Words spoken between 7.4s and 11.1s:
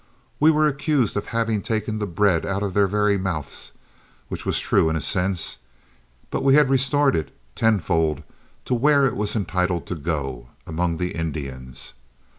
tenfold where it was entitled to go, among